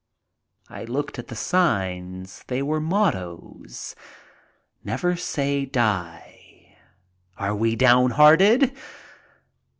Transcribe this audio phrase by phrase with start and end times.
[0.67, 2.43] I looked at the signs.
[2.47, 3.95] They were mottoes:
[4.83, 6.75] "Never Saj'' Die."
[7.37, 8.75] "Are We Downhearted?"